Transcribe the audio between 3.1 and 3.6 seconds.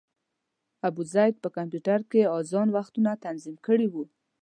تنظیم